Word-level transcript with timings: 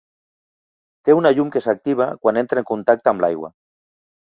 Té 1.09 1.15
una 1.17 1.33
llum 1.35 1.51
que 1.57 1.63
s'activa 1.67 2.09
quan 2.25 2.41
entra 2.45 2.65
en 2.65 2.69
contacte 2.73 3.15
amb 3.15 3.25
l'aigua. 3.27 3.55